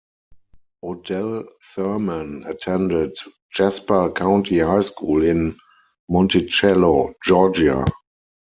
Odell 0.83 1.45
Thurman 1.75 2.43
attended 2.47 3.15
Jasper 3.53 4.11
County 4.11 4.57
High 4.57 4.81
School 4.81 5.23
in 5.23 5.59
Monticello, 6.09 7.13
Georgia. 7.23 7.85